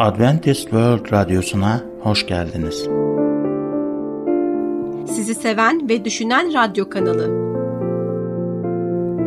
[0.00, 2.88] Adventist World Radyosu'na hoş geldiniz.
[5.14, 7.28] Sizi seven ve düşünen radyo kanalı.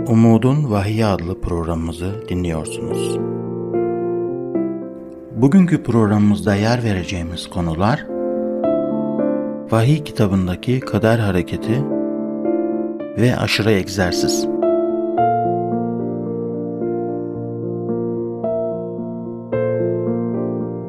[0.08, 3.18] Umutun Vahiy adlı programımızı dinliyorsunuz.
[5.36, 8.06] Bugünkü programımızda yer vereceğimiz konular
[9.72, 11.84] Vahiy kitabındaki kader hareketi
[13.18, 14.53] ve aşırı egzersiz.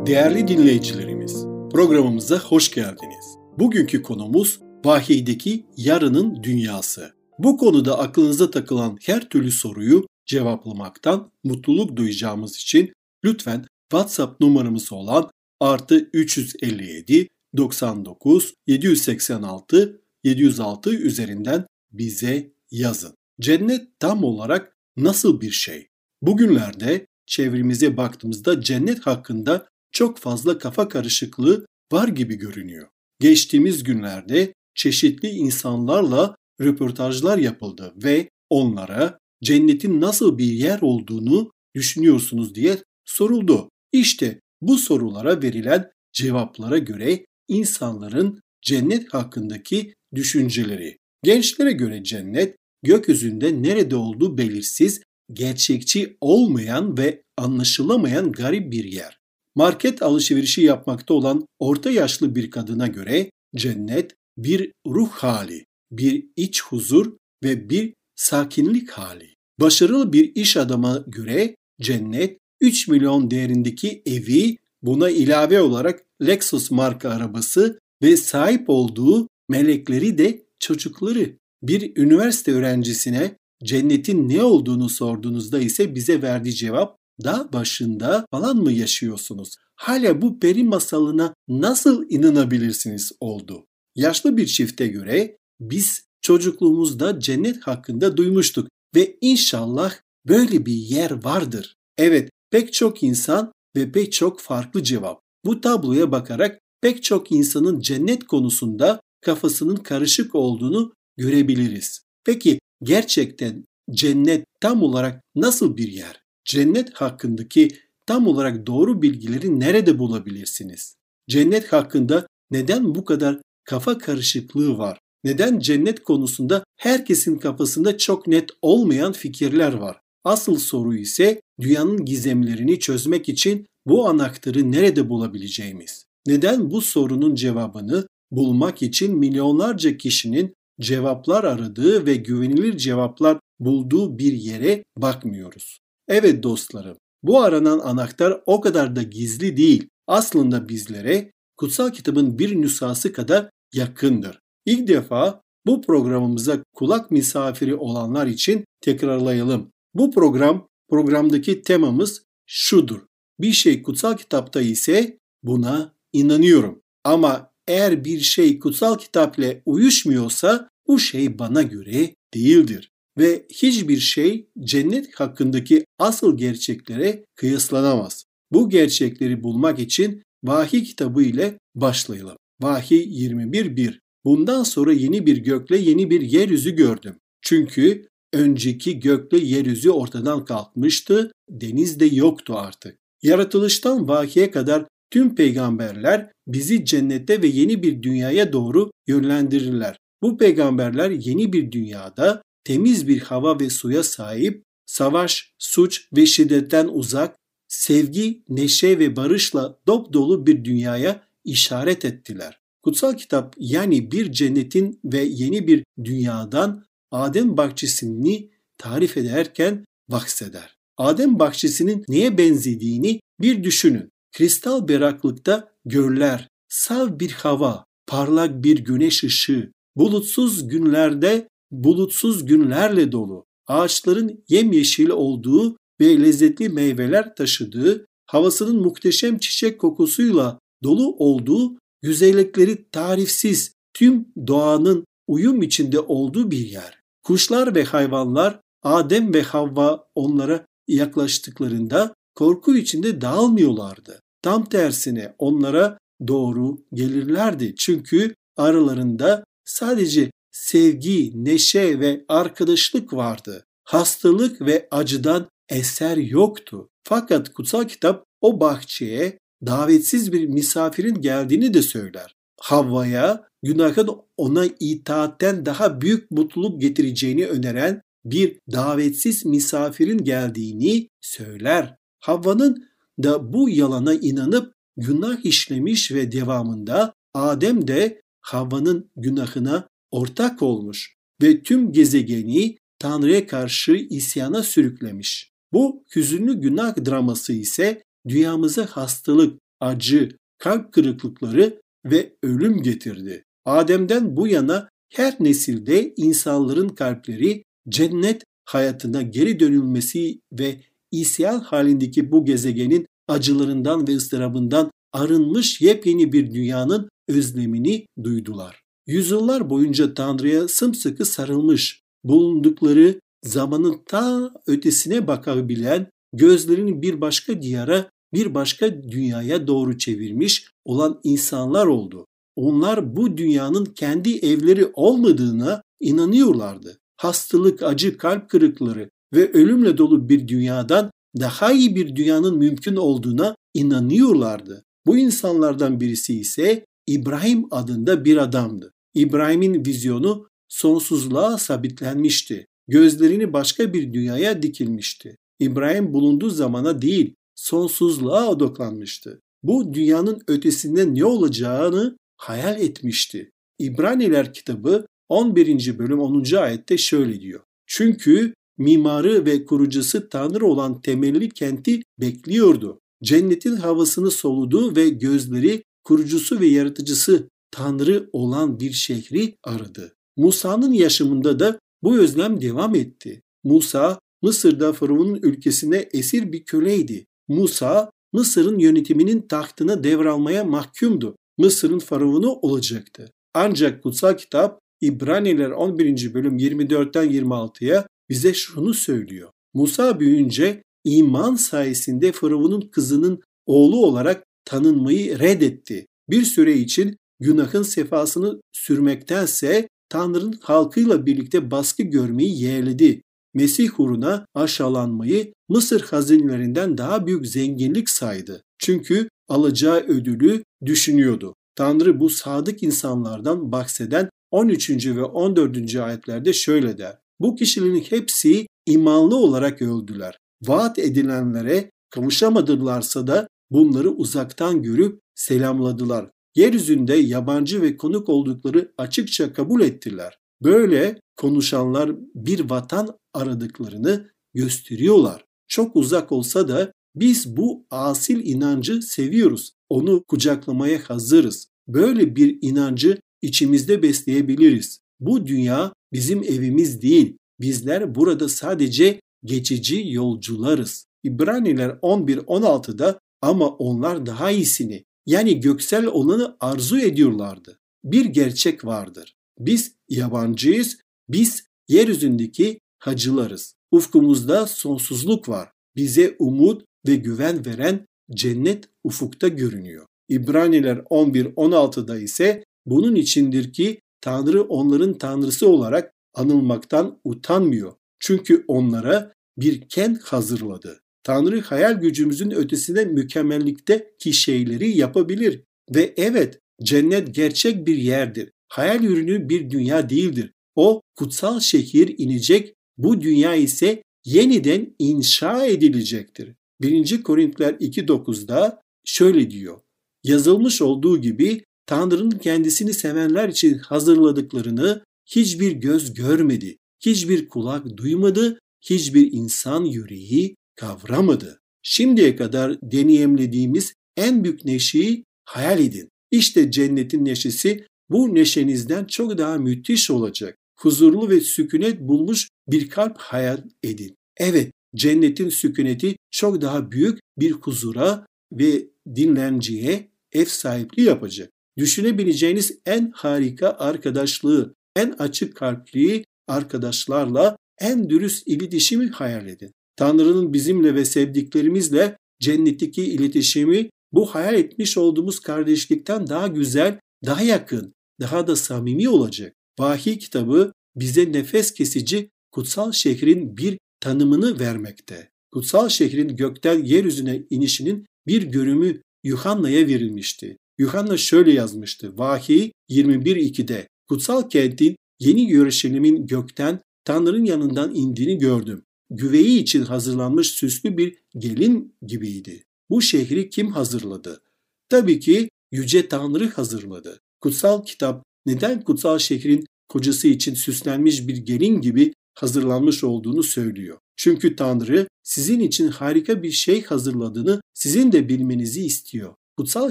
[0.07, 3.37] Değerli dinleyicilerimiz, programımıza hoş geldiniz.
[3.59, 7.15] Bugünkü konumuz vahiydeki yarının dünyası.
[7.39, 12.93] Bu konuda aklınıza takılan her türlü soruyu cevaplamaktan mutluluk duyacağımız için
[13.25, 15.31] lütfen WhatsApp numaramız olan
[15.61, 23.15] artı 357 99 786 706 üzerinden bize yazın.
[23.41, 25.89] Cennet tam olarak nasıl bir şey?
[26.23, 32.89] Bugünlerde çevremize baktığımızda cennet hakkında çok fazla kafa karışıklığı var gibi görünüyor.
[33.21, 42.79] Geçtiğimiz günlerde çeşitli insanlarla röportajlar yapıldı ve onlara cennetin nasıl bir yer olduğunu düşünüyorsunuz diye
[43.05, 43.69] soruldu.
[43.93, 50.99] İşte bu sorulara verilen cevaplara göre insanların cennet hakkındaki düşünceleri.
[51.23, 55.01] Gençlere göre cennet gökyüzünde nerede olduğu belirsiz,
[55.33, 59.24] gerçekçi olmayan ve anlaşılamayan garip bir yer.
[59.55, 66.63] Market alışverişi yapmakta olan orta yaşlı bir kadına göre cennet bir ruh hali, bir iç
[66.63, 67.13] huzur
[67.45, 69.35] ve bir sakinlik hali.
[69.61, 77.11] Başarılı bir iş adama göre cennet 3 milyon değerindeki evi, buna ilave olarak Lexus marka
[77.11, 81.37] arabası ve sahip olduğu melekleri de çocukları.
[81.63, 88.73] Bir üniversite öğrencisine cennetin ne olduğunu sorduğunuzda ise bize verdiği cevap dağ başında falan mı
[88.73, 89.57] yaşıyorsunuz?
[89.77, 93.67] Hala bu peri masalına nasıl inanabilirsiniz oldu.
[93.97, 99.95] Yaşlı bir çifte göre biz çocukluğumuzda cennet hakkında duymuştuk ve inşallah
[100.29, 101.77] böyle bir yer vardır.
[101.99, 105.21] Evet pek çok insan ve pek çok farklı cevap.
[105.45, 112.05] Bu tabloya bakarak pek çok insanın cennet konusunda kafasının karışık olduğunu görebiliriz.
[112.25, 116.24] Peki gerçekten cennet tam olarak nasıl bir yer?
[116.45, 117.69] Cennet hakkındaki
[118.07, 120.97] tam olarak doğru bilgileri nerede bulabilirsiniz?
[121.29, 124.99] Cennet hakkında neden bu kadar kafa karışıklığı var?
[125.25, 130.01] Neden cennet konusunda herkesin kafasında çok net olmayan fikirler var?
[130.25, 136.05] Asıl soru ise dünyanın gizemlerini çözmek için bu anahtarı nerede bulabileceğimiz?
[136.27, 144.33] Neden bu sorunun cevabını bulmak için milyonlarca kişinin cevaplar aradığı ve güvenilir cevaplar bulduğu bir
[144.33, 145.84] yere bakmıyoruz?
[146.09, 149.89] Evet dostlarım, bu aranan anahtar o kadar da gizli değil.
[150.07, 154.41] Aslında bizlere kutsal kitabın bir nüshası kadar yakındır.
[154.67, 159.71] İlk defa bu programımıza kulak misafiri olanlar için tekrarlayalım.
[159.95, 163.01] Bu program, programdaki temamız şudur.
[163.41, 166.81] Bir şey kutsal kitapta ise buna inanıyorum.
[167.05, 173.99] Ama eğer bir şey kutsal kitap ile uyuşmuyorsa bu şey bana göre değildir ve hiçbir
[173.99, 178.25] şey cennet hakkındaki asıl gerçeklere kıyaslanamaz.
[178.53, 182.37] Bu gerçekleri bulmak için Vahiy kitabı ile başlayalım.
[182.61, 187.17] Vahiy 21.1 Bundan sonra yeni bir gökle yeni bir yeryüzü gördüm.
[187.43, 192.99] Çünkü önceki gökle yeryüzü ortadan kalkmıştı, deniz de yoktu artık.
[193.23, 199.97] Yaratılıştan vahiye kadar tüm peygamberler bizi cennette ve yeni bir dünyaya doğru yönlendirirler.
[200.23, 206.89] Bu peygamberler yeni bir dünyada temiz bir hava ve suya sahip, savaş, suç ve şiddetten
[206.93, 207.37] uzak,
[207.69, 212.59] sevgi, neşe ve barışla dop dolu bir dünyaya işaret ettiler.
[212.83, 220.77] Kutsal kitap yani bir cennetin ve yeni bir dünyadan Adem bahçesini tarif ederken bahseder.
[220.97, 224.11] Adem bahçesinin neye benzediğini bir düşünün.
[224.33, 233.45] Kristal berraklıkta göller, sav bir hava, parlak bir güneş ışığı, bulutsuz günlerde bulutsuz günlerle dolu,
[233.67, 243.73] ağaçların yemyeşil olduğu ve lezzetli meyveler taşıdığı, havasının muhteşem çiçek kokusuyla dolu olduğu, güzellikleri tarifsiz,
[243.95, 247.01] tüm doğanın uyum içinde olduğu bir yer.
[247.23, 254.21] Kuşlar ve hayvanlar Adem ve Havva onlara yaklaştıklarında korku içinde dağılmıyorlardı.
[254.43, 257.75] Tam tersine onlara doğru gelirlerdi.
[257.77, 263.67] Çünkü aralarında sadece sevgi, neşe ve arkadaşlık vardı.
[263.85, 266.89] Hastalık ve acıdan eser yoktu.
[267.05, 272.35] Fakat kutsal kitap o bahçeye davetsiz bir misafirin geldiğini de söyler.
[272.61, 281.97] Havva'ya günahın ona itaatten daha büyük mutluluk getireceğini öneren bir davetsiz misafirin geldiğini söyler.
[282.21, 282.89] Havva'nın
[283.23, 291.63] da bu yalana inanıp günah işlemiş ve devamında Adem de Havva'nın günahına ortak olmuş ve
[291.63, 295.51] tüm gezegeni Tanrı'ya karşı isyana sürüklemiş.
[295.73, 300.29] Bu hüzünlü günah draması ise dünyamıza hastalık, acı,
[300.59, 303.45] kalp kırıklıkları ve ölüm getirdi.
[303.65, 310.81] Adem'den bu yana her nesilde insanların kalpleri cennet hayatına geri dönülmesi ve
[311.11, 318.84] isyan halindeki bu gezegenin acılarından ve ıstırabından arınmış yepyeni bir dünyanın özlemini duydular.
[319.07, 328.55] Yüzyıllar boyunca Tanrı'ya sımsıkı sarılmış, bulundukları zamanın ta ötesine bakabilen, gözlerini bir başka diyara, bir
[328.55, 332.27] başka dünyaya doğru çevirmiş olan insanlar oldu.
[332.57, 336.99] Onlar bu dünyanın kendi evleri olmadığına inanıyorlardı.
[337.17, 341.11] Hastalık, acı, kalp kırıkları ve ölümle dolu bir dünyadan
[341.41, 344.85] daha iyi bir dünyanın mümkün olduğuna inanıyorlardı.
[345.07, 348.94] Bu insanlardan birisi ise İbrahim adında bir adamdı.
[349.15, 352.67] İbrahim'in vizyonu sonsuzluğa sabitlenmişti.
[352.89, 355.37] Gözlerini başka bir dünyaya dikilmişti.
[355.59, 359.41] İbrahim bulunduğu zamana değil, sonsuzluğa odaklanmıştı.
[359.63, 363.51] Bu dünyanın ötesinde ne olacağını hayal etmişti.
[363.79, 365.99] İbraniler kitabı 11.
[365.99, 366.57] bölüm 10.
[366.57, 367.61] ayette şöyle diyor.
[367.87, 373.01] Çünkü mimarı ve kurucusu Tanrı olan temelli kenti bekliyordu.
[373.23, 380.17] Cennetin havasını soludu ve gözleri kurucusu ve yaratıcısı Tanrı olan bir şehri aradı.
[380.37, 383.43] Musa'nın yaşamında da bu özlem devam etti.
[383.65, 387.27] Musa Mısır'da Firavun'un ülkesine esir bir köleydi.
[387.49, 391.37] Musa Mısır'ın yönetiminin tahtına devralmaya mahkumdu.
[391.59, 393.31] Mısır'ın Firavunu olacaktı.
[393.55, 396.35] Ancak kutsal kitap İbraniler 11.
[396.35, 399.51] bölüm 24'ten 26'ya bize şunu söylüyor.
[399.75, 406.07] Musa büyüyünce iman sayesinde Firavun'un kızının oğlu olarak tanınmayı reddetti.
[406.31, 413.23] Bir süre için günahın sefasını sürmektense Tanrı'nın halkıyla birlikte baskı görmeyi yeğledi.
[413.55, 418.63] Mesih uğruna aşağılanmayı Mısır hazinelerinden daha büyük zenginlik saydı.
[418.79, 421.55] Çünkü alacağı ödülü düşünüyordu.
[421.77, 425.07] Tanrı bu sadık insanlardan bahseden 13.
[425.07, 425.97] ve 14.
[425.97, 427.19] ayetlerde şöyle der.
[427.41, 430.39] Bu kişilerin hepsi imanlı olarak öldüler.
[430.63, 436.31] Vaat edilenlere kavuşamadılarsa da bunları uzaktan görüp selamladılar.
[436.55, 440.39] Yeryüzünde yabancı ve konuk oldukları açıkça kabul ettiler.
[440.63, 445.45] Böyle konuşanlar bir vatan aradıklarını gösteriyorlar.
[445.69, 449.73] Çok uzak olsa da biz bu asil inancı seviyoruz.
[449.89, 451.69] Onu kucaklamaya hazırız.
[451.89, 455.01] Böyle bir inancı içimizde besleyebiliriz.
[455.21, 457.37] Bu dünya bizim evimiz değil.
[457.61, 461.07] Bizler burada sadece geçici yolcularız.
[461.23, 467.79] İbraniler 11-16'da ama onlar daha iyisini yani göksel olanı arzu ediyorlardı.
[468.05, 469.35] Bir gerçek vardır.
[469.59, 470.99] Biz yabancıyız,
[471.29, 473.75] biz yeryüzündeki hacılarız.
[473.91, 475.71] Ufkumuzda sonsuzluk var.
[475.97, 480.07] Bize umut ve güven veren cennet ufukta görünüyor.
[480.29, 487.93] İbraniler 11-16'da ise bunun içindir ki Tanrı onların tanrısı olarak anılmaktan utanmıyor.
[488.19, 491.01] Çünkü onlara bir kent hazırladı.
[491.25, 495.61] Tanrı hayal gücümüzün ötesine mükemmellikteki şeyleri yapabilir.
[495.95, 498.51] Ve evet cennet gerçek bir yerdir.
[498.69, 500.53] Hayal ürünü bir dünya değildir.
[500.75, 506.53] O kutsal şehir inecek, bu dünya ise yeniden inşa edilecektir.
[506.81, 507.23] 1.
[507.23, 509.81] Korintiler 2.9'da şöyle diyor.
[510.25, 519.33] Yazılmış olduğu gibi Tanrı'nın kendisini sevenler için hazırladıklarını hiçbir göz görmedi, hiçbir kulak duymadı, hiçbir
[519.33, 521.61] insan yüreği kavramadı.
[521.83, 526.09] Şimdiye kadar deneyimlediğimiz en büyük neşeyi hayal edin.
[526.31, 530.57] İşte cennetin neşesi bu neşenizden çok daha müthiş olacak.
[530.79, 534.17] Huzurlu ve sükunet bulmuş bir kalp hayal edin.
[534.37, 541.51] Evet, cennetin sükuneti çok daha büyük bir huzura ve dinlenciye ev sahipliği yapacak.
[541.79, 549.73] Düşünebileceğiniz en harika arkadaşlığı, en açık kalpliği arkadaşlarla en dürüst iletişimi hayal edin.
[549.97, 557.93] Tanrı'nın bizimle ve sevdiklerimizle cennetteki iletişimi bu hayal etmiş olduğumuz kardeşlikten daha güzel, daha yakın,
[558.21, 559.55] daha da samimi olacak.
[559.79, 565.31] Vahiy kitabı bize nefes kesici kutsal şehrin bir tanımını vermekte.
[565.53, 570.57] Kutsal şehrin gökten yeryüzüne inişinin bir görümü Yuhanna'ya verilmişti.
[570.79, 572.19] Yuhanna şöyle yazmıştı.
[572.19, 578.83] Vahiy 21.2'de kutsal kentin yeni Yeruşalim'in gökten Tanrı'nın yanından indiğini gördüm.
[579.11, 582.65] Güveyi için hazırlanmış süslü bir gelin gibiydi.
[582.91, 584.43] Bu şehri kim hazırladı?
[584.89, 587.21] Tabii ki Yüce Tanrı hazırladı.
[587.41, 593.99] Kutsal kitap neden kutsal şehrin kocası için süslenmiş bir gelin gibi hazırlanmış olduğunu söylüyor.
[594.17, 599.35] Çünkü Tanrı sizin için harika bir şey hazırladığını sizin de bilmenizi istiyor.
[599.57, 599.91] Kutsal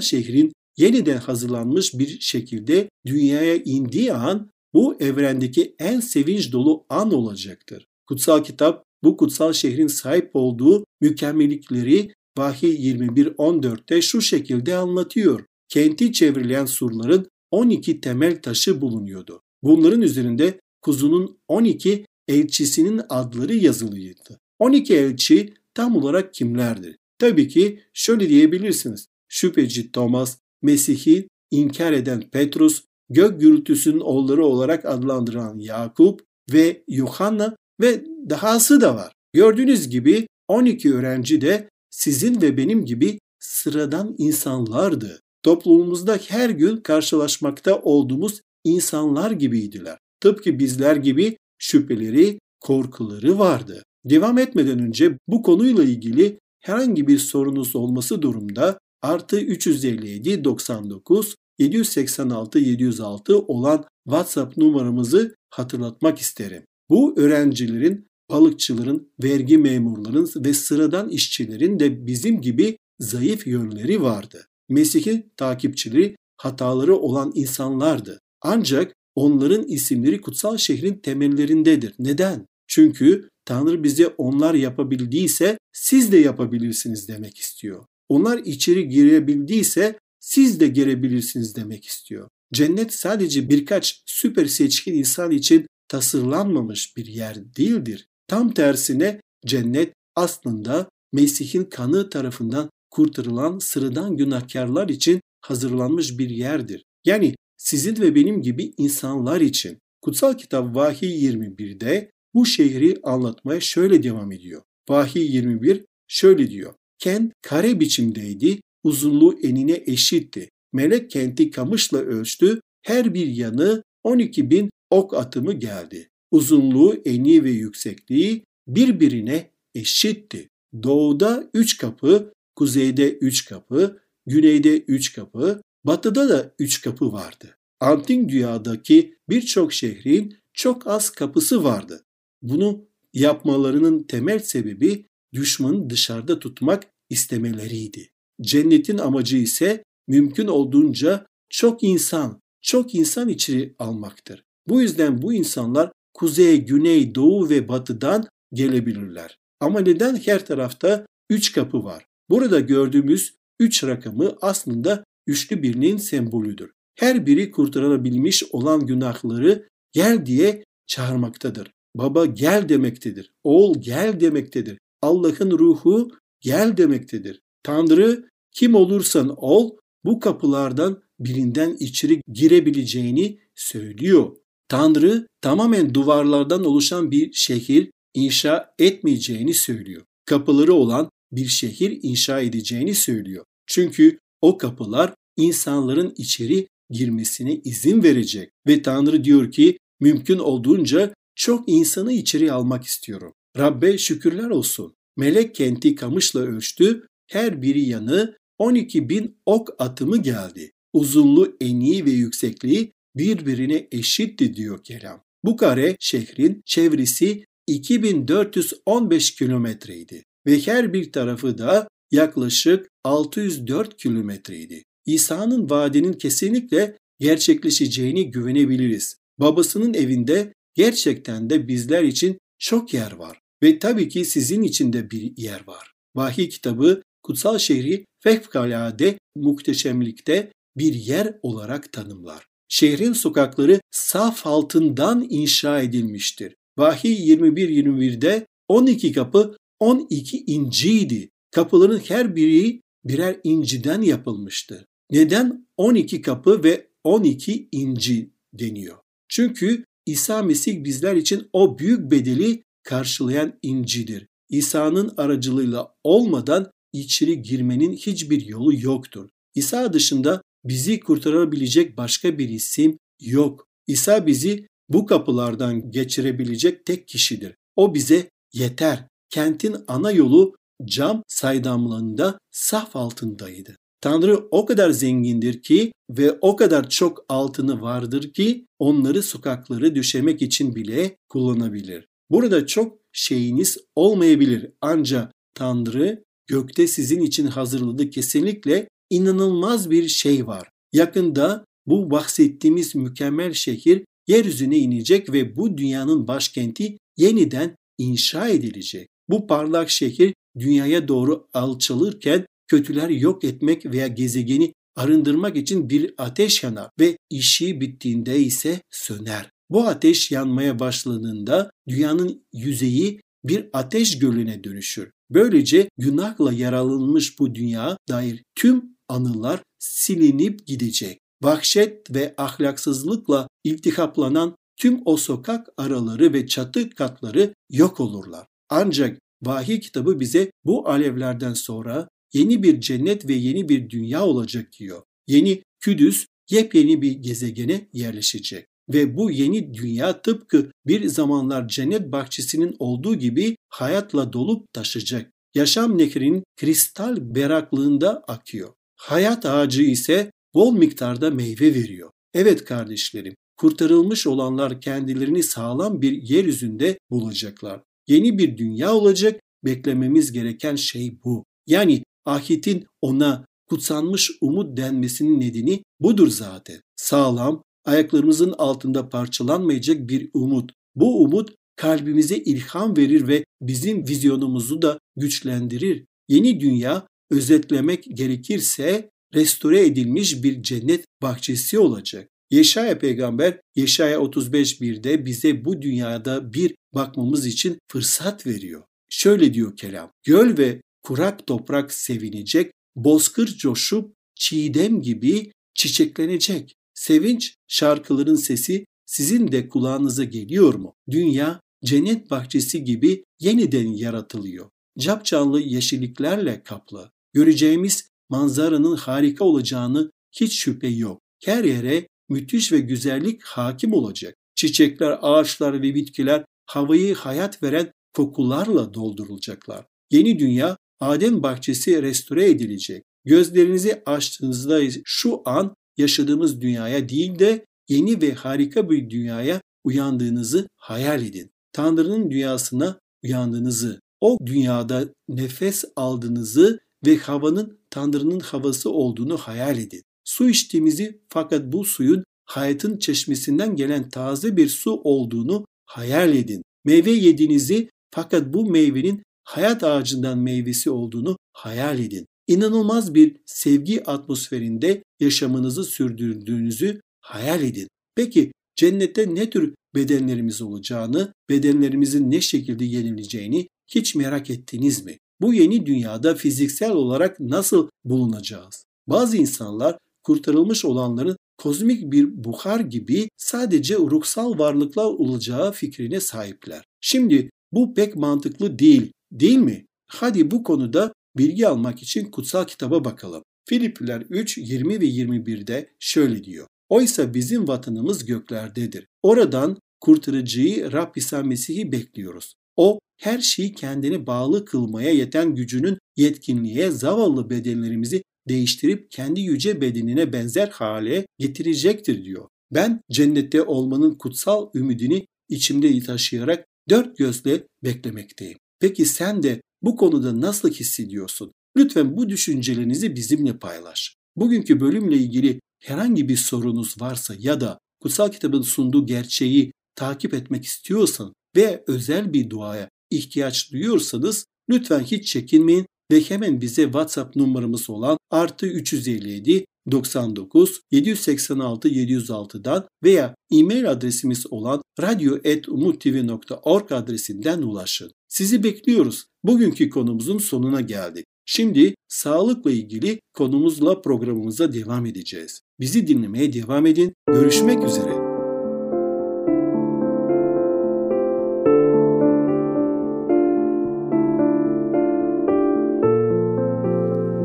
[0.00, 7.86] şehrin yeniden hazırlanmış bir şekilde dünyaya indiği an bu evrendeki en sevinç dolu an olacaktır.
[8.06, 15.44] Kutsal kitap bu kutsal şehrin sahip olduğu mükemmellikleri Vahiy 21.14'te şu şekilde anlatıyor.
[15.68, 19.42] Kenti çevrilen surların 12 temel taşı bulunuyordu.
[19.62, 24.40] Bunların üzerinde kuzunun 12 elçisinin adları yazılıydı.
[24.58, 26.96] 12 elçi tam olarak kimlerdir?
[27.18, 29.08] Tabii ki şöyle diyebilirsiniz.
[29.28, 36.20] Şüpheci Thomas, Mesih'i inkar eden Petrus, gök gürültüsünün oğulları olarak adlandıran Yakup
[36.52, 39.12] ve Yuhanna ve dahası da var.
[39.32, 45.20] Gördüğünüz gibi 12 öğrenci de sizin ve benim gibi sıradan insanlardı.
[45.42, 49.98] Toplumumuzda her gün karşılaşmakta olduğumuz insanlar gibiydiler.
[50.20, 53.82] Tıpkı bizler gibi şüpheleri, korkuları vardı.
[54.04, 62.58] Devam etmeden önce bu konuyla ilgili herhangi bir sorunuz olması durumda artı 357 99 786
[62.58, 66.62] 706 olan WhatsApp numaramızı hatırlatmak isterim.
[66.90, 74.46] Bu öğrencilerin, balıkçıların, vergi memurların ve sıradan işçilerin de bizim gibi zayıf yönleri vardı.
[74.68, 78.20] Mesih'in takipçileri hataları olan insanlardı.
[78.42, 81.94] Ancak onların isimleri kutsal şehrin temellerindedir.
[81.98, 82.46] Neden?
[82.66, 87.84] Çünkü Tanrı bize onlar yapabildiyse siz de yapabilirsiniz demek istiyor.
[88.08, 92.28] Onlar içeri girebildiyse siz de girebilirsiniz demek istiyor.
[92.52, 98.06] Cennet sadece birkaç süper seçkin insan için tasarlanmamış bir yer değildir.
[98.28, 106.84] Tam tersine cennet aslında Mesih'in kanı tarafından kurtarılan sıradan günahkarlar için hazırlanmış bir yerdir.
[107.04, 109.78] Yani sizin ve benim gibi insanlar için.
[110.02, 114.62] Kutsal kitap Vahiy 21'de bu şehri anlatmaya şöyle devam ediyor.
[114.88, 116.74] Vahiy 21 şöyle diyor.
[116.98, 120.48] Kent kare biçimdeydi, uzunluğu enine eşitti.
[120.72, 126.10] Melek kenti kamışla ölçtü, her bir yanı 12 bin ok atımı geldi.
[126.30, 130.48] Uzunluğu, eni ve yüksekliği birbirine eşitti.
[130.82, 137.56] Doğuda üç kapı, kuzeyde üç kapı, güneyde üç kapı, batıda da üç kapı vardı.
[137.80, 142.04] Antik dünyadaki birçok şehrin çok az kapısı vardı.
[142.42, 148.10] Bunu yapmalarının temel sebebi düşmanı dışarıda tutmak istemeleriydi.
[148.40, 154.44] Cennetin amacı ise mümkün olduğunca çok insan, çok insan içeri almaktır.
[154.68, 159.38] Bu yüzden bu insanlar kuzey, güney, doğu ve batıdan gelebilirler.
[159.60, 162.06] Ama neden her tarafta üç kapı var?
[162.30, 166.70] Burada gördüğümüz üç rakamı aslında üçlü birliğin sembolüdür.
[166.94, 171.70] Her biri kurtarılabilmiş olan günahları gel diye çağırmaktadır.
[171.94, 173.30] Baba gel demektedir.
[173.44, 174.78] Oğul gel demektedir.
[175.02, 177.40] Allah'ın ruhu gel demektedir.
[177.62, 184.36] Tanrı kim olursan ol bu kapılardan birinden içeri girebileceğini söylüyor.
[184.68, 190.02] Tanrı tamamen duvarlardan oluşan bir şehir inşa etmeyeceğini söylüyor.
[190.26, 193.44] Kapıları olan bir şehir inşa edeceğini söylüyor.
[193.66, 201.68] Çünkü o kapılar insanların içeri girmesine izin verecek ve Tanrı diyor ki mümkün olduğunca çok
[201.68, 203.32] insanı içeri almak istiyorum.
[203.58, 204.94] Rabbe şükürler olsun.
[205.16, 210.72] Melek kenti kamışla ölçtü, her biri yanı 12 bin ok atımı geldi.
[210.92, 215.22] Uzunluğu, eni ve yüksekliği birbirine eşitti diyor kelam.
[215.44, 224.82] Bu kare şehrin çevresi 2415 kilometreydi ve her bir tarafı da yaklaşık 604 kilometreydi.
[225.06, 229.16] İsa'nın vaadinin kesinlikle gerçekleşeceğini güvenebiliriz.
[229.38, 235.10] Babasının evinde gerçekten de bizler için çok yer var ve tabii ki sizin için de
[235.10, 235.92] bir yer var.
[236.16, 242.46] Vahiy kitabı kutsal şehri fevkalade muhteşemlikte bir yer olarak tanımlar.
[242.76, 246.56] Şehrin sokakları saf altından inşa edilmiştir.
[246.78, 251.30] Vahiy 21-21'de 12 kapı 12 inciydi.
[251.50, 254.86] Kapıların her biri birer inciden yapılmıştı.
[255.10, 258.96] Neden 12 kapı ve 12 inci deniyor?
[259.28, 264.26] Çünkü İsa Mesih bizler için o büyük bedeli karşılayan incidir.
[264.48, 269.30] İsa'nın aracılığıyla olmadan içeri girmenin hiçbir yolu yoktur.
[269.54, 273.66] İsa dışında bizi kurtarabilecek başka bir isim yok.
[273.86, 277.54] İsa bizi bu kapılardan geçirebilecek tek kişidir.
[277.76, 279.06] O bize yeter.
[279.30, 280.54] Kentin ana yolu
[280.84, 283.76] cam saydamlığında saf altındaydı.
[284.00, 290.42] Tanrı o kadar zengindir ki ve o kadar çok altını vardır ki onları sokakları düşemek
[290.42, 292.06] için bile kullanabilir.
[292.30, 300.68] Burada çok şeyiniz olmayabilir ancak Tanrı gökte sizin için hazırladığı kesinlikle inanılmaz bir şey var.
[300.92, 309.08] Yakında bu bahsettiğimiz mükemmel şehir yeryüzüne inecek ve bu dünyanın başkenti yeniden inşa edilecek.
[309.28, 316.62] Bu parlak şehir dünyaya doğru alçalırken kötüler yok etmek veya gezegeni arındırmak için bir ateş
[316.62, 319.50] yanar ve işi bittiğinde ise söner.
[319.70, 325.10] Bu ateş yanmaya başladığında dünyanın yüzeyi bir ateş gölüne dönüşür.
[325.30, 331.18] Böylece günahla yaralanmış bu dünya dair tüm anılar silinip gidecek.
[331.42, 338.46] Vahşet ve ahlaksızlıkla iltihaplanan tüm o sokak araları ve çatı katları yok olurlar.
[338.68, 344.68] Ancak vahiy kitabı bize bu alevlerden sonra yeni bir cennet ve yeni bir dünya olacak
[344.78, 345.02] diyor.
[345.26, 348.66] Yeni Küdüs yepyeni bir gezegene yerleşecek.
[348.88, 355.30] Ve bu yeni dünya tıpkı bir zamanlar cennet bahçesinin olduğu gibi hayatla dolup taşacak.
[355.54, 358.74] Yaşam nehrinin kristal beraklığında akıyor.
[359.04, 362.10] Hayat ağacı ise bol miktarda meyve veriyor.
[362.34, 367.82] Evet kardeşlerim, kurtarılmış olanlar kendilerini sağlam bir yeryüzünde bulacaklar.
[368.08, 371.44] Yeni bir dünya olacak, beklememiz gereken şey bu.
[371.66, 376.80] Yani ahitin ona kutsanmış umut denmesinin nedeni budur zaten.
[376.96, 380.72] Sağlam, ayaklarımızın altında parçalanmayacak bir umut.
[380.94, 386.04] Bu umut kalbimize ilham verir ve bizim vizyonumuzu da güçlendirir.
[386.28, 392.28] Yeni dünya özetlemek gerekirse restore edilmiş bir cennet bahçesi olacak.
[392.50, 398.82] Yeşaya peygamber Yeşaya 35.1'de bize bu dünyada bir bakmamız için fırsat veriyor.
[399.08, 400.10] Şöyle diyor kelam.
[400.22, 406.74] Göl ve kurak toprak sevinecek, bozkır coşup çiğdem gibi çiçeklenecek.
[406.94, 410.94] Sevinç şarkıların sesi sizin de kulağınıza geliyor mu?
[411.10, 414.70] Dünya cennet bahçesi gibi yeniden yaratılıyor.
[414.98, 417.10] Capcanlı yeşilliklerle kaplı.
[417.34, 421.20] Göreceğimiz manzaranın harika olacağını hiç şüphe yok.
[421.44, 424.34] Her yere müthiş ve güzellik hakim olacak.
[424.54, 429.86] Çiçekler, ağaçlar ve bitkiler havayı hayat veren kokularla doldurulacaklar.
[430.10, 433.04] Yeni dünya Adem bahçesi restore edilecek.
[433.24, 441.22] Gözlerinizi açtığınızda şu an yaşadığımız dünyaya değil de yeni ve harika bir dünyaya uyandığınızı hayal
[441.22, 441.50] edin.
[441.72, 450.02] Tanrı'nın dünyasına uyandığınızı, o dünyada nefes aldığınızı ve havanın Tanrı'nın havası olduğunu hayal edin.
[450.24, 456.62] Su içtiğimizi fakat bu suyun hayatın çeşmesinden gelen taze bir su olduğunu hayal edin.
[456.84, 462.26] Meyve yediğinizi fakat bu meyvenin hayat ağacından meyvesi olduğunu hayal edin.
[462.46, 467.88] İnanılmaz bir sevgi atmosferinde yaşamınızı sürdürdüğünüzü hayal edin.
[468.16, 475.18] Peki cennette ne tür bedenlerimiz olacağını, bedenlerimizin ne şekilde yenileceğini hiç merak ettiniz mi?
[475.40, 478.84] Bu yeni dünyada fiziksel olarak nasıl bulunacağız?
[479.06, 486.84] Bazı insanlar kurtarılmış olanların kozmik bir buhar gibi sadece ruhsal varlıklar olacağı fikrine sahipler.
[487.00, 489.86] Şimdi bu pek mantıklı değil, değil mi?
[490.06, 493.42] Hadi bu konuda bilgi almak için kutsal kitaba bakalım.
[493.68, 496.66] Filipliler 3, 20 ve 21'de şöyle diyor.
[496.88, 499.06] Oysa bizim vatanımız göklerdedir.
[499.22, 502.54] Oradan kurtarıcıyı Rab İsa Mesih'i bekliyoruz.
[502.76, 510.32] O her şeyi kendine bağlı kılmaya yeten gücünün yetkinliğe zavallı bedenlerimizi değiştirip kendi yüce bedenine
[510.32, 512.48] benzer hale getirecektir diyor.
[512.70, 518.58] Ben cennette olmanın kutsal ümidini içimde taşıyarak dört gözle beklemekteyim.
[518.80, 521.52] Peki sen de bu konuda nasıl hissediyorsun?
[521.76, 524.16] Lütfen bu düşüncelerinizi bizimle paylaş.
[524.36, 530.64] Bugünkü bölümle ilgili herhangi bir sorunuz varsa ya da kutsal kitabın sunduğu gerçeği takip etmek
[530.64, 537.90] istiyorsan ve özel bir duaya ihtiyaç duyuyorsanız lütfen hiç çekinmeyin ve hemen bize WhatsApp numaramız
[537.90, 548.12] olan artı 357 99 786 706'dan veya e-mail adresimiz olan radyo.umuttv.org adresinden ulaşın.
[548.28, 549.24] Sizi bekliyoruz.
[549.44, 551.24] Bugünkü konumuzun sonuna geldik.
[551.46, 555.60] Şimdi sağlıkla ilgili konumuzla programımıza devam edeceğiz.
[555.80, 557.14] Bizi dinlemeye devam edin.
[557.28, 558.23] Görüşmek üzere.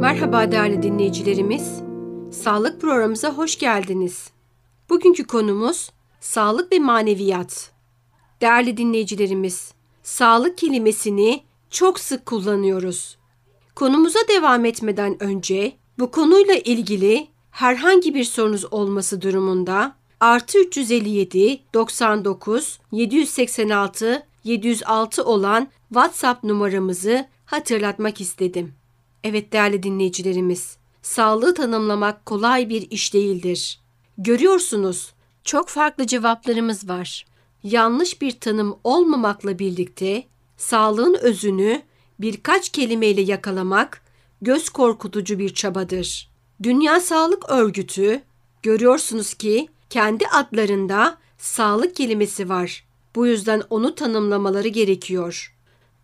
[0.09, 1.81] Merhaba değerli dinleyicilerimiz.
[2.31, 4.31] Sağlık programımıza hoş geldiniz.
[4.89, 7.71] Bugünkü konumuz sağlık ve maneviyat.
[8.41, 13.17] Değerli dinleyicilerimiz, sağlık kelimesini çok sık kullanıyoruz.
[13.75, 22.79] Konumuza devam etmeden önce bu konuyla ilgili herhangi bir sorunuz olması durumunda artı 357 99
[22.91, 28.78] 786 706 olan WhatsApp numaramızı hatırlatmak istedim.
[29.23, 33.79] Evet değerli dinleyicilerimiz, sağlığı tanımlamak kolay bir iş değildir.
[34.17, 37.25] Görüyorsunuz, çok farklı cevaplarımız var.
[37.63, 40.23] Yanlış bir tanım olmamakla birlikte
[40.57, 41.81] sağlığın özünü
[42.19, 44.01] birkaç kelimeyle yakalamak
[44.41, 46.29] göz korkutucu bir çabadır.
[46.63, 48.21] Dünya Sağlık Örgütü
[48.63, 52.85] görüyorsunuz ki kendi adlarında sağlık kelimesi var.
[53.15, 55.55] Bu yüzden onu tanımlamaları gerekiyor.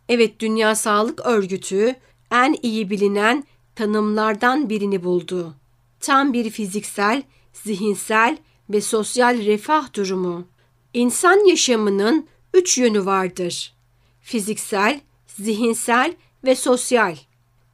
[0.09, 1.95] Evet Dünya Sağlık Örgütü
[2.31, 3.43] en iyi bilinen
[3.75, 5.55] tanımlardan birini buldu.
[5.99, 8.37] Tam bir fiziksel, zihinsel
[8.69, 10.47] ve sosyal refah durumu.
[10.93, 13.73] İnsan yaşamının üç yönü vardır.
[14.21, 17.15] Fiziksel, zihinsel ve sosyal.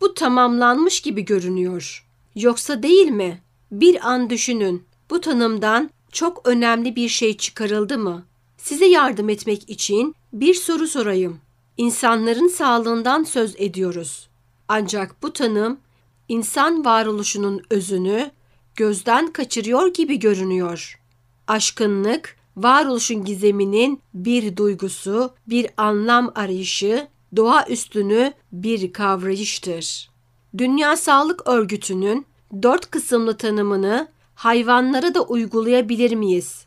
[0.02, 2.08] Bu tamamlanmış gibi görünüyor.
[2.36, 3.42] Yoksa değil mi?
[3.72, 4.84] Bir an düşünün.
[5.10, 8.26] Bu tanımdan çok önemli bir şey çıkarıldı mı?
[8.58, 11.40] Size yardım etmek için bir soru sorayım.
[11.78, 14.30] İnsanların sağlığından söz ediyoruz.
[14.74, 15.80] Ancak bu tanım
[16.28, 18.32] insan varoluşunun özünü
[18.76, 21.00] gözden kaçırıyor gibi görünüyor.
[21.48, 30.10] Aşkınlık, varoluşun gizeminin bir duygusu, bir anlam arayışı, doğa üstünü bir kavrayıştır.
[30.58, 32.26] Dünya Sağlık Örgütü'nün
[32.62, 36.66] dört kısımlı tanımını hayvanlara da uygulayabilir miyiz?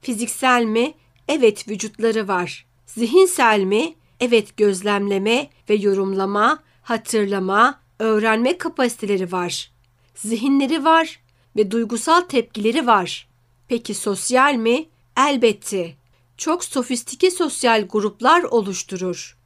[0.00, 0.94] Fiziksel mi?
[1.28, 2.66] Evet vücutları var.
[2.86, 3.94] Zihinsel mi?
[4.20, 9.70] Evet gözlemleme ve yorumlama, hatırlama, öğrenme kapasiteleri var.
[10.14, 11.20] Zihinleri var
[11.56, 13.28] ve duygusal tepkileri var.
[13.68, 14.86] Peki sosyal mi?
[15.16, 15.94] Elbette.
[16.36, 19.36] Çok sofistike sosyal gruplar oluşturur.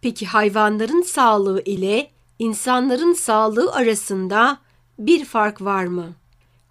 [0.00, 4.58] Peki hayvanların sağlığı ile insanların sağlığı arasında
[4.98, 6.12] bir fark var mı?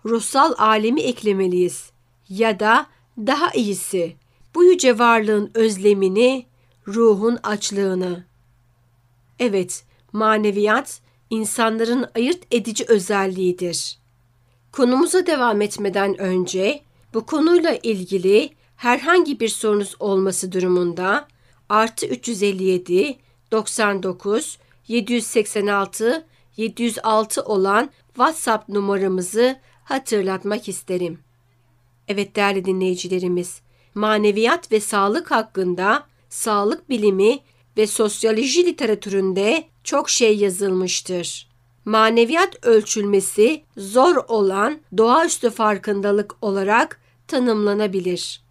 [0.06, 1.92] Ruhsal alemi eklemeliyiz
[2.30, 2.86] ya da
[3.18, 4.16] daha iyisi
[4.56, 6.46] bu yüce varlığın özlemini,
[6.88, 8.24] ruhun açlığını.
[9.40, 13.98] Evet, maneviyat insanların ayırt edici özelliğidir.
[14.72, 16.82] Konumuza devam etmeden önce
[17.14, 21.28] bu konuyla ilgili herhangi bir sorunuz olması durumunda
[21.70, 23.18] artı 357
[23.52, 26.26] 99 786
[26.58, 31.20] 706 olan WhatsApp numaramızı hatırlatmak isterim.
[32.08, 33.62] Evet değerli dinleyicilerimiz,
[33.96, 37.40] maneviyat ve sağlık hakkında sağlık bilimi
[37.78, 41.48] ve sosyoloji literatüründe çok şey yazılmıştır.
[41.86, 48.42] Maneviyat ölçülmesi zor olan doğaüstü farkındalık olarak tanımlanabilir.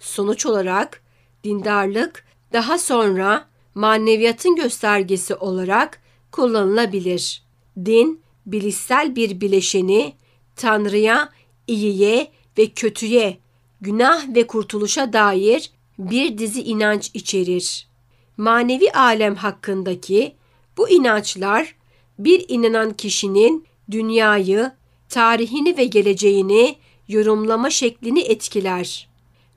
[0.00, 1.02] Sonuç olarak
[1.44, 7.42] dindarlık daha sonra maneviyatın göstergesi olarak kullanılabilir.
[7.84, 10.14] Din, bilişsel bir bileşeni
[10.56, 11.28] Tanrı'ya,
[11.66, 13.38] iyiye ve kötüye,
[13.80, 17.88] günah ve kurtuluşa dair bir dizi inanç içerir.
[18.36, 20.34] Manevi alem hakkındaki
[20.76, 21.74] bu inançlar
[22.18, 24.72] bir inanan kişinin dünyayı,
[25.08, 26.76] tarihini ve geleceğini
[27.08, 29.08] yorumlama şeklini etkiler.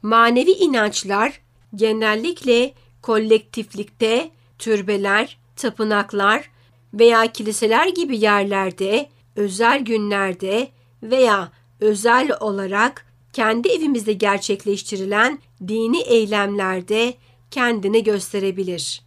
[0.02, 1.42] Manevi inançlar
[1.76, 4.30] genellikle kolektiflikte
[4.60, 6.50] türbeler, tapınaklar
[6.94, 10.68] veya kiliseler gibi yerlerde, özel günlerde
[11.04, 17.14] veya özel olarak kendi evimizde gerçekleştirilen dini eylemlerde
[17.52, 19.02] kendini gösterebilir.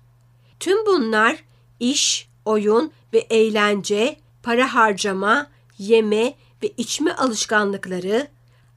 [0.60, 1.44] Tüm bunlar
[1.82, 5.46] iş, oyun ve eğlence, para harcama,
[5.78, 8.28] yeme ve içme alışkanlıkları,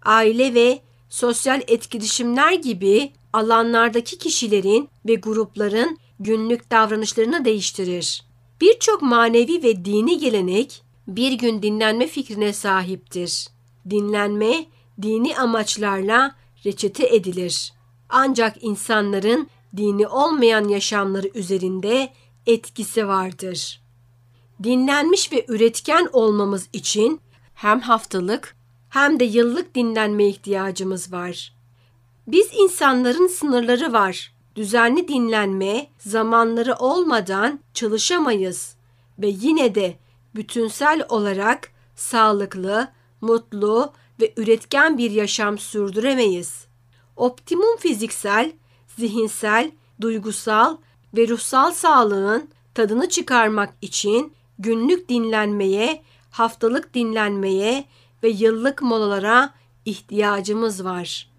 [0.04, 8.24] aile ve sosyal etkileşimler gibi alanlardaki kişilerin ve grupların günlük davranışlarını değiştirir.
[8.62, 13.48] Birçok manevi ve dini gelenek bir gün dinlenme fikrine sahiptir.
[13.90, 14.66] Dinlenme
[15.02, 17.74] dini amaçlarla reçete edilir.
[18.10, 22.10] Ancak insanların dini olmayan yaşamları üzerinde
[22.48, 23.82] etkisi vardır.
[24.64, 27.22] Dinlenmiş ve üretken olmamız için
[27.54, 28.56] hem haftalık
[28.90, 31.54] hem de yıllık dinlenme ihtiyacımız var.
[32.28, 34.34] Biz insanların sınırları var.
[34.56, 38.76] Düzenli dinlenme zamanları olmadan çalışamayız
[39.20, 39.98] ve yine de
[40.36, 42.88] bütünsel olarak sağlıklı,
[43.22, 46.66] mutlu ve üretken bir yaşam sürdüremeyiz.
[47.16, 48.52] Optimum fiziksel,
[48.98, 50.78] zihinsel, duygusal
[51.18, 57.86] ve ruhsal sağlığın tadını çıkarmak için günlük dinlenmeye, haftalık dinlenmeye
[58.24, 59.54] ve yıllık molalara
[59.86, 61.30] ihtiyacımız var.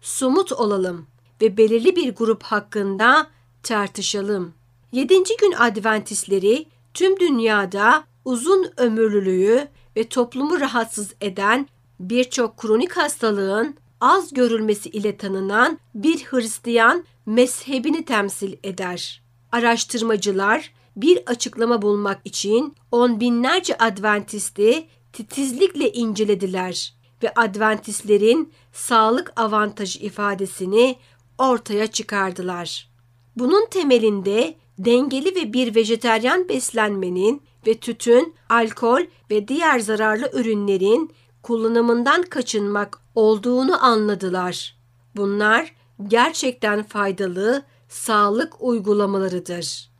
[0.00, 1.06] Sumut olalım
[1.42, 3.26] ve belirli bir grup hakkında
[3.62, 4.54] tartışalım.
[4.92, 11.68] Yedinci gün Adventistleri tüm dünyada uzun ömürlülüğü ve toplumu rahatsız eden
[12.00, 19.22] birçok kronik hastalığın az görülmesi ile tanınan bir Hristiyan mezhebini temsil eder.
[19.52, 30.96] Araştırmacılar bir açıklama bulmak için on binlerce Adventisti titizlikle incelediler ve Adventistlerin sağlık avantajı ifadesini
[31.38, 32.88] ortaya çıkardılar.
[33.36, 42.22] Bunun temelinde dengeli ve bir vejeteryan beslenmenin ve tütün, alkol ve diğer zararlı ürünlerin kullanımından
[42.22, 44.76] kaçınmak olduğunu anladılar.
[45.16, 45.74] Bunlar
[46.06, 49.90] gerçekten faydalı sağlık uygulamalarıdır.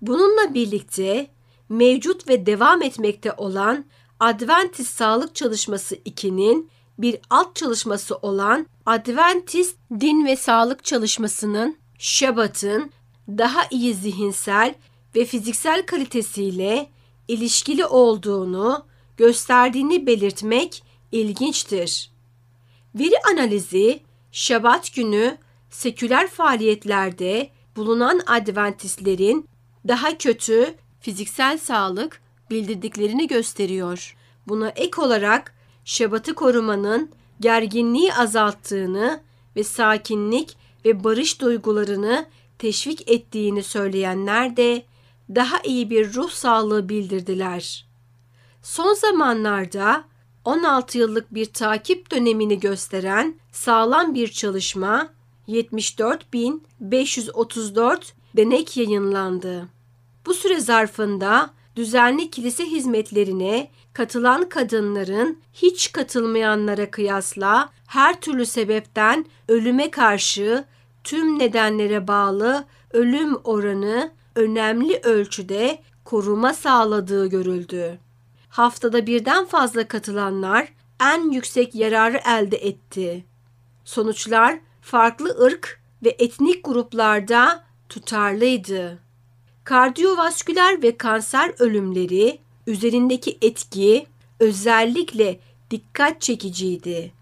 [0.00, 1.30] Bununla birlikte
[1.68, 3.84] mevcut ve devam etmekte olan
[4.20, 12.90] Adventist Sağlık Çalışması 2'nin bir alt çalışması olan Adventist Din ve Sağlık Çalışması'nın Şabat'ın
[13.28, 14.74] daha iyi zihinsel
[15.14, 16.90] ve fiziksel kalitesiyle
[17.28, 22.15] ilişkili olduğunu gösterdiğini belirtmek ilginçtir.
[22.98, 24.00] Veri analizi
[24.32, 25.38] Şabat günü
[25.70, 29.48] seküler faaliyetlerde bulunan Adventistlerin
[29.88, 34.16] daha kötü fiziksel sağlık bildirdiklerini gösteriyor.
[34.48, 35.54] Buna ek olarak
[35.84, 39.22] Şabat'ı korumanın gerginliği azalttığını
[39.56, 42.26] ve sakinlik ve barış duygularını
[42.58, 44.82] teşvik ettiğini söyleyenler de
[45.34, 47.86] daha iyi bir ruh sağlığı bildirdiler.
[48.62, 50.04] Son zamanlarda
[50.46, 55.08] 16 yıllık bir takip dönemini gösteren sağlam bir çalışma
[55.48, 57.98] 74.534
[58.36, 59.68] denek yayınlandı.
[60.26, 69.90] Bu süre zarfında düzenli kilise hizmetlerine katılan kadınların hiç katılmayanlara kıyasla her türlü sebepten ölüme
[69.90, 70.64] karşı
[71.04, 77.98] tüm nedenlere bağlı ölüm oranı önemli ölçüde koruma sağladığı görüldü.
[78.48, 80.68] Haftada birden fazla katılanlar
[81.00, 83.24] en yüksek yararı elde etti.
[83.84, 88.98] Sonuçlar farklı ırk ve etnik gruplarda tutarlıydı.
[89.64, 94.06] Kardiyovasküler ve kanser ölümleri üzerindeki etki
[94.40, 97.12] özellikle dikkat çekiciydi.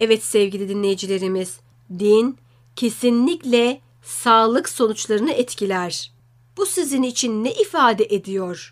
[0.00, 1.60] Evet sevgili dinleyicilerimiz,
[1.98, 2.38] din
[2.76, 6.12] kesinlikle sağlık sonuçlarını etkiler.
[6.56, 8.71] Bu sizin için ne ifade ediyor?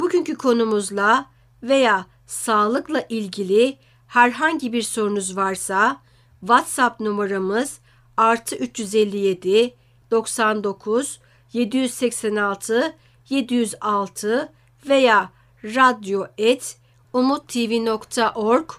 [0.00, 1.30] Bugünkü konumuzla
[1.62, 6.00] veya sağlıkla ilgili herhangi bir sorunuz varsa
[6.40, 7.78] WhatsApp numaramız
[8.16, 9.74] artı 357
[10.10, 11.20] 99
[11.52, 12.96] 786
[13.28, 14.52] 706
[14.88, 15.30] veya
[15.64, 16.78] radyo et
[17.12, 18.70] umuttv.org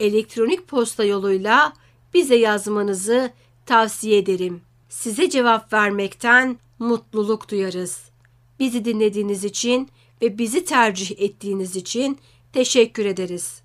[0.00, 1.72] elektronik posta yoluyla
[2.14, 3.30] bize yazmanızı
[3.66, 4.60] tavsiye ederim.
[4.88, 8.10] Size cevap vermekten mutluluk duyarız.
[8.58, 9.88] Bizi dinlediğiniz için
[10.22, 12.18] ve bizi tercih ettiğiniz için
[12.52, 13.62] teşekkür ederiz.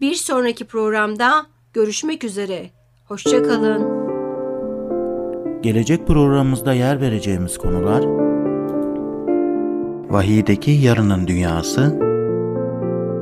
[0.00, 2.70] Bir sonraki programda görüşmek üzere.
[3.04, 4.04] Hoşçakalın.
[5.62, 8.04] Gelecek programımızda yer vereceğimiz konular
[10.12, 11.98] Vahiydeki yarının dünyası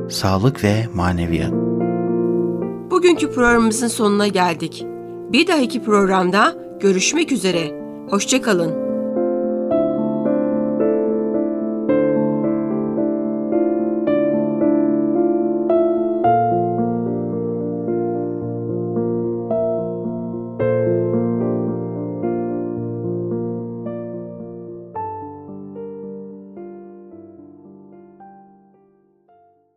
[0.09, 1.53] Sağlık ve maneviyat
[2.91, 4.85] Bugünkü programımızın sonuna geldik.
[5.31, 7.83] Bir dahaki programda görüşmek üzere.
[8.09, 8.82] Hoşçakalın.